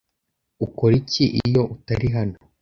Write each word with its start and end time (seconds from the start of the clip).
Ukora 0.65 0.93
iki 1.01 1.25
iyo 1.41 1.61
utari 1.75 2.07
hano 2.15 2.37